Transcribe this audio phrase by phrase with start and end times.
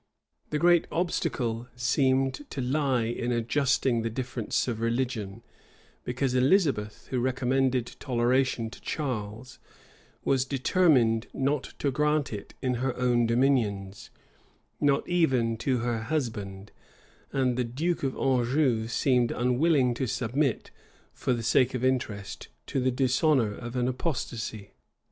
[0.49, 5.43] The great obstacle seemed to lie in adjusting the difference of religion;
[6.03, 9.59] because Elizabeth, who recommended toleration to Charles,
[10.25, 14.09] was determined not to grant it in her own dominions,
[14.79, 16.71] not even to her husband;
[17.31, 20.71] and the duke of Anjou seemed unwilling to submit,
[21.13, 24.71] for the sake of interest, to the dishonor of an apostasy.